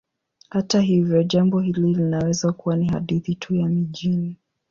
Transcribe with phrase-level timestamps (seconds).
[0.49, 4.37] Hata hivyo, jambo hili linaweza kuwa ni hadithi tu ya mijini.